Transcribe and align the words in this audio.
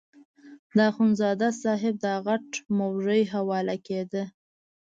د 0.75 0.77
اخندزاده 0.91 1.49
صاحب 1.61 1.95
دا 2.05 2.13
غټ 2.27 2.47
موږی 2.77 3.21
حواله 3.33 3.75
کېده. 3.87 4.23